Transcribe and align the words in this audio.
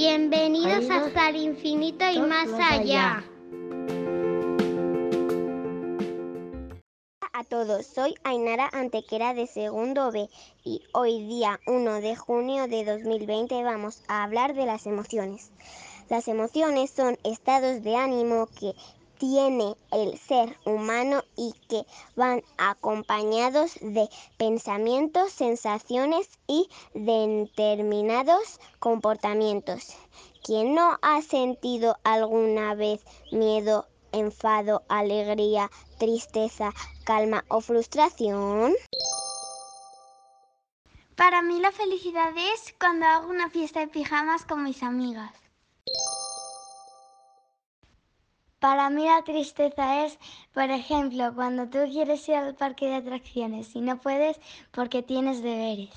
Bienvenidos 0.00 0.88
hasta 0.90 1.30
el 1.30 1.36
infinito 1.38 2.08
y 2.08 2.20
más 2.20 2.48
allá. 2.52 3.24
a 7.32 7.42
todos, 7.42 7.84
soy 7.84 8.14
Ainara 8.22 8.70
Antequera 8.72 9.34
de 9.34 9.48
segundo 9.48 10.12
B 10.12 10.28
y 10.62 10.82
hoy 10.92 11.26
día 11.26 11.58
1 11.66 12.00
de 12.00 12.14
junio 12.14 12.68
de 12.68 12.84
2020 12.84 13.64
vamos 13.64 14.04
a 14.06 14.22
hablar 14.22 14.54
de 14.54 14.66
las 14.66 14.86
emociones. 14.86 15.50
Las 16.08 16.28
emociones 16.28 16.92
son 16.92 17.18
estados 17.24 17.82
de 17.82 17.96
ánimo 17.96 18.46
que 18.46 18.74
tiene 19.18 19.76
el 19.92 20.18
ser 20.18 20.56
humano 20.64 21.22
y 21.36 21.52
que 21.68 21.84
van 22.16 22.42
acompañados 22.56 23.74
de 23.80 24.08
pensamientos, 24.36 25.32
sensaciones 25.32 26.28
y 26.46 26.68
determinados 26.94 28.60
comportamientos. 28.78 29.96
¿Quién 30.44 30.74
no 30.74 30.98
ha 31.02 31.20
sentido 31.22 31.98
alguna 32.04 32.74
vez 32.74 33.02
miedo, 33.32 33.86
enfado, 34.12 34.82
alegría, 34.88 35.70
tristeza, 35.98 36.72
calma 37.04 37.44
o 37.48 37.60
frustración? 37.60 38.74
Para 41.16 41.42
mí 41.42 41.58
la 41.60 41.72
felicidad 41.72 42.32
es 42.36 42.74
cuando 42.78 43.04
hago 43.04 43.28
una 43.28 43.50
fiesta 43.50 43.80
de 43.80 43.88
pijamas 43.88 44.44
con 44.44 44.62
mis 44.62 44.82
amigas. 44.84 45.32
Para 48.60 48.90
mí 48.90 49.04
la 49.04 49.22
tristeza 49.22 50.04
es, 50.04 50.18
por 50.52 50.68
ejemplo, 50.70 51.32
cuando 51.34 51.68
tú 51.68 51.78
quieres 51.90 52.28
ir 52.28 52.34
al 52.34 52.56
parque 52.56 52.86
de 52.86 52.96
atracciones 52.96 53.68
y 53.74 53.80
no 53.80 54.00
puedes 54.00 54.40
porque 54.72 55.02
tienes 55.02 55.42
deberes. 55.42 55.90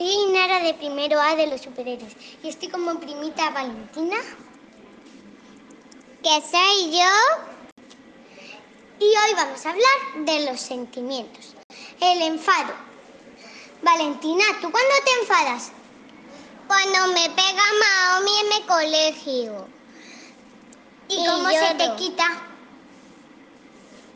Soy 0.00 0.32
Nara 0.32 0.58
de 0.64 0.74
primero 0.74 1.20
A 1.20 1.36
de 1.36 1.46
los 1.46 1.60
superhéroes 1.60 2.16
y 2.42 2.48
estoy 2.48 2.68
como 2.68 2.98
primita 2.98 3.50
Valentina. 3.50 4.16
¿Qué 6.24 6.42
soy 6.50 6.90
yo? 6.90 7.82
Y 8.98 9.04
hoy 9.04 9.34
vamos 9.36 9.64
a 9.64 9.70
hablar 9.70 10.26
de 10.26 10.50
los 10.50 10.60
sentimientos. 10.60 11.54
El 12.00 12.20
enfado. 12.22 12.74
Valentina, 13.80 14.44
¿tú 14.60 14.72
cuándo 14.72 14.94
te 15.04 15.20
enfadas? 15.20 15.70
Cuando 16.66 17.12
me 17.12 17.30
pega 17.30 17.62
Maomi 17.80 18.30
en 18.40 18.52
el 18.60 18.66
colegio. 18.66 19.81
¿Y, 21.12 21.26
cómo 21.26 21.48
se 21.50 21.74
te 21.74 21.94
quita? 21.96 22.24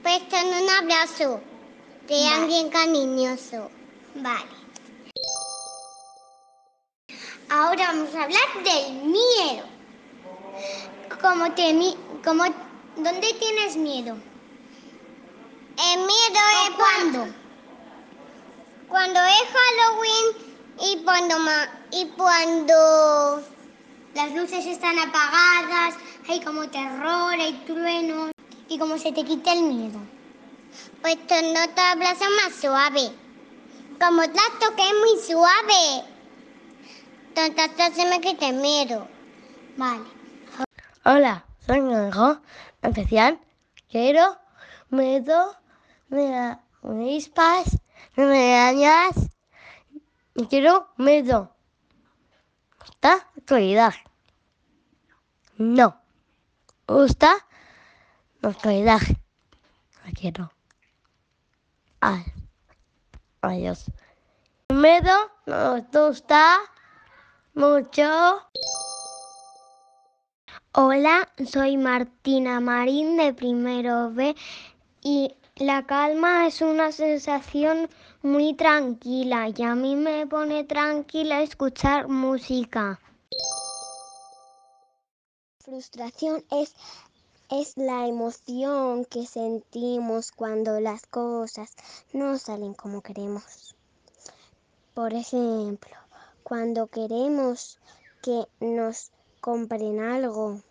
Pues 0.02 0.20
con 0.30 0.46
un 0.46 0.70
abrazo 0.70 1.40
de 2.08 2.14
Vale. 2.14 2.34
alguien 2.34 2.68
cariñoso. 2.70 3.70
Vale. 4.14 4.56
Ahora 7.48 7.86
vamos 7.88 8.14
a 8.14 8.22
hablar 8.24 8.48
del 8.64 8.92
miedo. 9.04 9.64
¿Cómo 11.20 11.52
te, 11.52 11.74
cómo, 12.24 12.44
¿Dónde 12.96 13.34
tienes 13.34 13.76
miedo? 13.76 14.16
El 15.78 15.98
miedo 15.98 16.40
¿O 16.46 16.68
es 16.68 16.76
cuándo? 16.76 17.34
Cuando 18.88 19.20
es 19.20 19.44
Halloween 19.52 20.54
y 20.80 21.04
cuando 21.04 21.38
ma- 21.38 21.68
y 21.92 22.06
cuando 22.16 23.42
Las 24.14 24.32
luces 24.32 24.64
están 24.66 24.98
apagadas, 24.98 25.94
hay 26.28 26.40
como 26.40 26.68
terror, 26.68 27.34
hay 27.34 27.52
truenos. 27.66 28.30
¿Y 28.68 28.78
cómo 28.78 28.98
se 28.98 29.12
te 29.12 29.24
quita 29.24 29.52
el 29.52 29.62
miedo? 29.62 30.00
pues 31.00 31.16
no 31.18 31.74
te 31.74 31.80
abrazo 31.80 32.24
más 32.42 32.54
suave. 32.60 33.12
Como 34.00 34.22
trato 34.22 34.76
que 34.76 34.82
es 34.82 34.94
muy 34.98 35.18
suave. 35.24 36.04
Entonces 37.34 37.96
se 37.96 38.06
me 38.06 38.20
quita 38.20 38.48
el 38.48 38.56
miedo. 38.56 39.06
Vale. 39.76 40.04
Hola, 41.04 41.44
soy 41.64 41.80
Ñanjo. 41.80 42.40
Especial, 42.82 43.38
quiero, 43.88 44.36
miedo, 44.90 45.56
me 46.08 46.58
avispas, 46.82 47.78
me 48.16 48.50
dañas 48.50 49.14
y 50.34 50.46
quiero 50.46 50.88
miedo. 50.96 51.54
¿Gusta? 52.80 53.28
Actualidad. 53.36 53.94
No. 55.56 56.05
¿Gusta? 56.88 57.34
Actualidad. 58.42 59.00
La 60.04 60.12
quiero. 60.12 60.52
Ay. 62.00 62.22
Adiós. 63.42 63.90
Miedo, 64.68 65.32
nos 65.46 65.82
gusta 65.90 66.58
mucho. 67.54 68.40
Hola, 70.72 71.28
soy 71.44 71.76
Martina 71.76 72.60
Marín 72.60 73.16
de 73.16 73.34
primero 73.34 74.12
B 74.12 74.36
y 75.02 75.34
la 75.56 75.86
calma 75.86 76.46
es 76.46 76.60
una 76.60 76.92
sensación 76.92 77.88
muy 78.22 78.54
tranquila 78.54 79.48
y 79.48 79.62
a 79.64 79.74
mí 79.74 79.96
me 79.96 80.24
pone 80.28 80.62
tranquila 80.62 81.42
escuchar 81.42 82.06
música. 82.06 83.00
Frustración 85.76 86.42
es, 86.50 86.74
es 87.50 87.76
la 87.76 88.06
emoción 88.06 89.04
que 89.04 89.26
sentimos 89.26 90.32
cuando 90.32 90.80
las 90.80 91.04
cosas 91.04 91.74
no 92.14 92.38
salen 92.38 92.72
como 92.72 93.02
queremos. 93.02 93.76
Por 94.94 95.12
ejemplo, 95.12 95.94
cuando 96.42 96.86
queremos 96.86 97.78
que 98.22 98.46
nos 98.58 99.10
compren 99.42 100.00
algo 100.00 100.62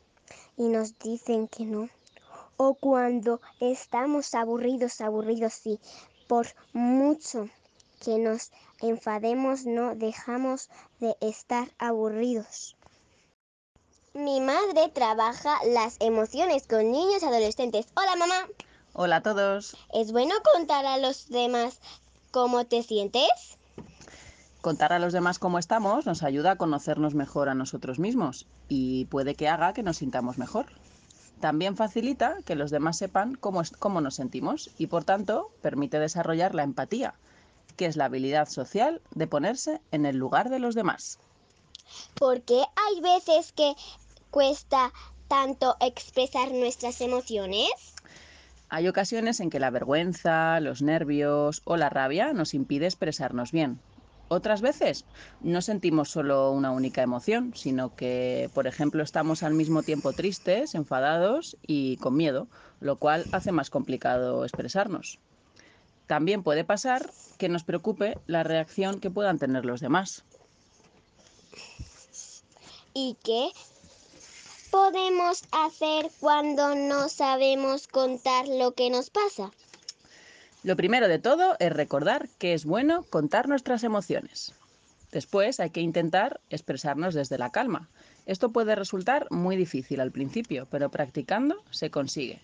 y 0.57 0.69
nos 0.69 0.97
dicen 0.97 1.47
que 1.49 1.66
no. 1.66 1.87
O 2.57 2.73
cuando 2.73 3.41
estamos 3.59 4.33
aburridos, 4.33 5.01
aburridos 5.01 5.67
y 5.67 5.79
por 6.27 6.47
mucho 6.73 7.47
que 8.03 8.17
nos 8.17 8.51
enfademos 8.81 9.67
no 9.67 9.93
dejamos 9.93 10.72
de 10.99 11.16
estar 11.22 11.69
aburridos. 11.77 12.75
Mi 14.16 14.40
madre 14.40 14.88
trabaja 14.94 15.58
las 15.66 15.98
emociones 16.00 16.66
con 16.68 16.90
niños 16.90 17.22
y 17.22 17.26
adolescentes. 17.26 17.88
Hola 17.96 18.16
mamá. 18.16 18.48
Hola 18.94 19.18
a 19.18 19.22
todos. 19.22 19.76
¿Es 19.94 20.14
bueno 20.14 20.34
contar 20.53 20.86
a 20.86 20.98
los 20.98 21.28
demás 21.28 21.80
cómo 22.31 22.66
te 22.66 22.81
sientes? 22.81 23.28
Contar 24.62 24.94
a 24.94 25.00
los 25.00 25.12
demás 25.12 25.38
cómo 25.38 25.59
estamos 25.59 26.06
nos 26.06 26.24
ayuda 26.24 26.52
a 26.52 26.56
conocernos 26.56 27.14
mejor 27.14 27.50
a 27.50 27.56
nosotros 27.56 28.00
mismos 28.00 28.46
y 28.70 29.03
puede 29.06 29.36
que 29.36 29.50
haga 29.50 29.74
que 29.74 29.84
nos 29.84 29.98
sintamos 29.98 30.38
mejor. 30.38 30.68
También 31.42 31.76
facilita 31.76 32.38
que 32.46 32.56
los 32.56 32.72
demás 32.72 32.97
sepan 32.97 33.36
cómo, 33.36 33.62
es- 33.62 33.72
cómo 33.72 34.00
nos 34.00 34.16
sentimos 34.16 34.70
y 34.78 34.88
por 34.88 35.03
tanto 35.03 35.52
permite 35.62 36.00
desarrollar 36.00 36.56
la 36.56 36.64
empatía, 36.64 37.16
que 37.76 37.86
es 37.86 37.97
la 37.97 38.06
habilidad 38.06 38.47
social 38.47 39.02
de 39.14 39.28
ponerse 39.28 39.82
en 39.92 40.06
el 40.06 40.16
lugar 40.16 40.50
de 40.50 40.59
los 40.59 40.74
demás. 40.74 41.20
Porque 42.16 42.64
hay 42.88 43.02
veces 43.02 43.52
que 43.52 43.76
cuesta 44.35 44.91
tanto 45.29 45.78
expresar 45.79 46.51
nuestras 46.51 47.00
emociones. 47.00 47.69
Hay 48.68 48.90
ocasiones 48.90 49.40
en 49.40 49.50
que 49.50 49.62
la 49.62 49.69
vergüenza, 49.69 50.59
los 50.59 50.81
nervios 50.81 51.62
o 51.63 51.78
la 51.78 51.90
rabia 51.90 52.34
nos 52.34 52.53
impide 52.53 52.85
expresarnos 52.85 53.53
bien. 53.53 53.79
Otras 54.28 54.59
veces 54.59 55.06
no 55.40 55.62
sentimos 55.62 56.09
solo 56.09 56.51
una 56.51 56.72
única 56.72 57.01
emoción, 57.01 57.53
sino 57.56 57.96
que, 57.96 58.50
por 58.53 58.68
ejemplo, 58.68 59.03
estamos 59.03 59.41
al 59.41 59.53
mismo 59.53 59.84
tiempo 59.84 60.12
tristes, 60.12 60.75
enfadados 60.75 61.56
y 61.66 61.96
con 61.97 62.17
miedo, 62.17 62.50
lo 62.81 62.97
cual 62.97 63.25
hace 63.31 63.53
más 63.53 63.69
complicado 63.69 64.44
expresarnos. 64.44 65.17
También 66.07 66.44
puede 66.44 66.66
pasar 66.66 67.09
que 67.38 67.47
nos 67.47 67.63
preocupe 67.63 68.17
la 68.28 68.43
reacción 68.43 68.99
que 68.99 69.09
puedan 69.09 69.40
tener 69.40 69.64
los 69.64 69.79
demás. 69.79 70.26
¿Y 72.93 73.16
qué 73.23 73.49
podemos 74.75 75.41
hacer 75.53 76.11
cuando 76.19 76.75
no 76.75 77.07
sabemos 77.07 77.87
contar 77.87 78.45
lo 78.45 78.73
que 78.73 78.89
nos 78.89 79.09
pasa? 79.09 79.51
Lo 80.63 80.75
primero 80.75 81.07
de 81.07 81.17
todo 81.17 81.55
es 81.59 81.72
recordar 81.72 82.27
que 82.39 82.53
es 82.53 82.66
bueno 82.66 83.03
contar 83.03 83.47
nuestras 83.47 83.85
emociones. 83.85 84.53
Después 85.13 85.61
hay 85.61 85.69
que 85.69 85.79
intentar 85.79 86.41
expresarnos 86.49 87.13
desde 87.13 87.37
la 87.37 87.51
calma. 87.51 87.87
Esto 88.25 88.51
puede 88.51 88.75
resultar 88.75 89.27
muy 89.31 89.55
difícil 89.55 90.01
al 90.01 90.11
principio, 90.11 90.67
pero 90.69 90.89
practicando 90.89 91.63
se 91.72 91.89
consigue. 91.89 92.41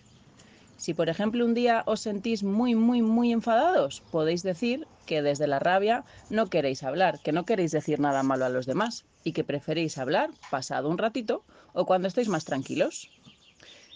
Si 0.78 0.94
por 0.94 1.10
ejemplo 1.10 1.44
un 1.44 1.52
día 1.52 1.82
os 1.84 2.00
sentís 2.00 2.42
muy, 2.42 2.74
muy, 2.74 3.02
muy 3.02 3.30
enfadados, 3.30 4.02
podéis 4.10 4.42
decir 4.42 4.86
que 5.04 5.20
desde 5.20 5.46
la 5.46 5.58
rabia 5.58 6.06
no 6.30 6.46
queréis 6.46 6.82
hablar, 6.82 7.20
que 7.20 7.32
no 7.32 7.44
queréis 7.44 7.72
decir 7.72 8.00
nada 8.00 8.22
malo 8.22 8.46
a 8.46 8.48
los 8.48 8.64
demás 8.64 9.04
y 9.24 9.32
que 9.32 9.44
preferís 9.44 9.98
hablar 9.98 10.30
pasado 10.50 10.88
un 10.88 10.98
ratito 10.98 11.44
o 11.74 11.86
cuando 11.86 12.08
estéis 12.08 12.28
más 12.28 12.44
tranquilos. 12.44 13.10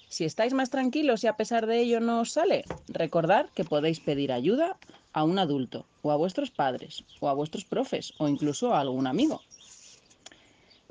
Si 0.09 0.25
estáis 0.25 0.55
más 0.55 0.71
tranquilos 0.71 1.25
y 1.25 1.27
a 1.27 1.37
pesar 1.37 1.67
de 1.67 1.81
ello 1.81 2.01
no 2.01 2.21
os 2.21 2.33
sale, 2.33 2.65
recordad 2.89 3.47
que 3.55 3.65
podéis 3.65 4.01
pedir 4.01 4.33
ayuda 4.33 4.79
a 5.13 5.25
un 5.25 5.39
adulto 5.39 5.85
o 6.03 6.13
a 6.13 6.17
vuestros 6.17 6.51
padres 6.51 7.05
o 7.21 7.29
a 7.29 7.35
vuestros 7.35 7.65
profes 7.65 8.13
o 8.19 8.29
incluso 8.29 8.73
a 8.73 8.81
algún 8.81 9.07
amigo. 9.07 9.43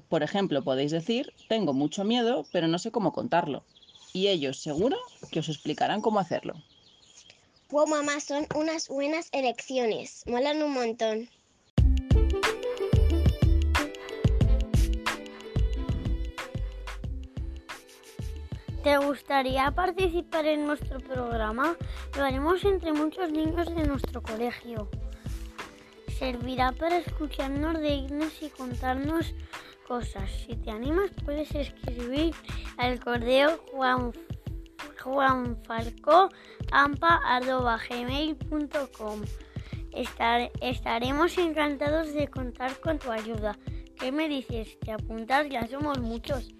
Por 0.09 0.21
ejemplo, 0.21 0.63
podéis 0.63 0.91
decir, 0.91 1.33
tengo 1.47 1.73
mucho 1.73 2.03
miedo, 2.03 2.45
pero 2.51 2.67
no 2.67 2.77
sé 2.77 2.91
cómo 2.91 3.13
contarlo. 3.13 3.63
Y 4.13 4.27
ellos 4.27 4.57
seguro 4.57 4.97
que 5.31 5.39
os 5.39 5.49
explicarán 5.49 6.01
cómo 6.01 6.19
hacerlo. 6.19 6.55
Wow, 7.71 7.87
mamá, 7.87 8.19
son 8.19 8.45
unas 8.55 8.87
buenas 8.87 9.29
elecciones. 9.31 10.23
Molan 10.27 10.61
un 10.61 10.73
montón. 10.73 11.29
¿Te 18.85 18.99
gustaría 18.99 19.71
participar 19.71 20.45
en 20.45 20.67
nuestro 20.67 20.99
programa? 20.99 21.75
Lo 22.15 22.23
haremos 22.23 22.63
entre 22.65 22.93
muchos 22.93 23.31
niños 23.31 23.73
de 23.73 23.83
nuestro 23.87 24.21
colegio. 24.21 24.87
Servirá 26.19 26.71
para 26.71 26.97
escucharnos 26.99 27.79
de 27.79 27.95
y 27.95 28.49
contarnos 28.49 29.33
cosas. 29.87 30.29
Si 30.29 30.55
te 30.55 30.69
animas, 30.69 31.09
puedes 31.25 31.49
escribir 31.55 32.35
al 32.77 32.99
correo 32.99 33.57
juan, 33.71 34.11
Estar, 39.93 40.51
Estaremos 40.61 41.39
encantados 41.39 42.13
de 42.13 42.27
contar 42.27 42.79
con 42.81 42.99
tu 42.99 43.11
ayuda. 43.11 43.57
¿Qué 43.97 44.11
me 44.11 44.29
dices? 44.29 44.79
¿Te 44.79 44.91
apuntas? 44.91 45.49
Ya 45.49 45.65
somos 45.65 45.99
muchos. 45.99 46.53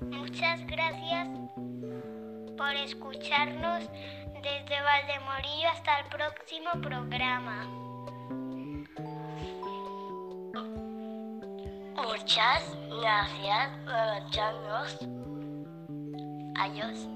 Muchas 0.00 0.66
gracias 0.66 1.28
por 2.56 2.70
escucharnos 2.74 3.88
desde 4.42 4.82
Valdemorillo 4.82 5.68
hasta 5.70 6.00
el 6.00 6.06
próximo 6.06 6.70
programa. 6.82 7.66
Muchas 11.96 12.76
gracias 13.00 13.70
por 13.84 14.32
escucharnos. 14.32 14.98
Adiós. 16.58 17.15